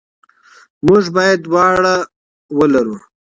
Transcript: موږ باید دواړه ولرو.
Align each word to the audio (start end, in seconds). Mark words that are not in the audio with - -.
موږ 0.85 1.03
باید 1.15 1.37
دواړه 1.45 1.95
ولرو. 2.57 2.97